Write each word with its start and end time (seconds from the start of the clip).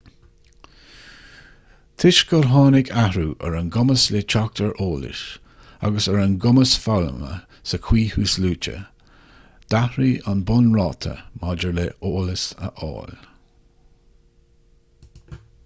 toisc 2.03 2.29
gur 2.29 2.45
tháinig 2.51 2.87
athrú 3.01 3.25
ar 3.49 3.57
an 3.57 3.67
gcumas 3.75 4.05
le 4.15 4.21
teacht 4.33 4.61
ar 4.67 4.71
eolas 4.85 5.19
agus 5.89 6.07
ar 6.13 6.17
an 6.23 6.33
gcumas 6.45 6.73
foghlamtha 6.85 7.29
sa 7.73 7.79
chaoi 7.89 8.05
thuasluaite 8.15 8.73
d'athraigh 9.75 10.27
an 10.33 10.41
bunráta 10.51 11.11
maidir 11.43 11.75
le 11.81 11.85
heolas 11.91 12.47
a 12.69 12.71
fháil 12.81 13.13